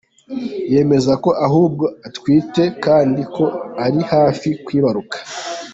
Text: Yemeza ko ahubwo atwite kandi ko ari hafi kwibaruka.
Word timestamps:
Yemeza 0.73 1.13
ko 1.23 1.29
ahubwo 1.45 1.85
atwite 2.07 2.63
kandi 2.85 3.21
ko 3.35 3.45
ari 3.85 4.01
hafi 4.13 4.49
kwibaruka. 4.65 5.17